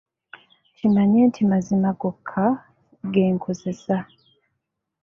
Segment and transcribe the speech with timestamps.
[0.75, 2.45] Kimanye nti mazima gokka
[3.11, 3.97] ge nkozesa.